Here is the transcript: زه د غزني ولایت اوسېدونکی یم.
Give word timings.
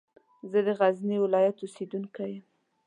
زه 0.51 0.59
د 0.65 0.69
غزني 0.79 1.17
ولایت 1.21 1.57
اوسېدونکی 1.59 2.29
یم. 2.35 2.45